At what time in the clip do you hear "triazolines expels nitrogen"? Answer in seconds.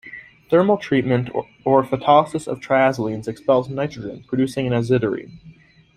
2.59-4.23